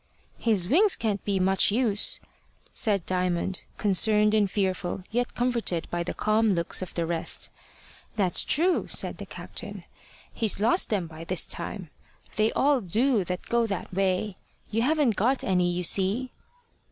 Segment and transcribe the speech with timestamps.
[0.39, 2.19] "His wings can't be much use,"
[2.73, 7.51] said Diamond, concerned and fearful, yet comforted by the calm looks of the rest.
[8.15, 9.83] "That's true," said the captain.
[10.33, 11.91] "He's lost them by this time.
[12.35, 14.37] They all do that go that way.
[14.71, 16.31] You haven't got any, you see."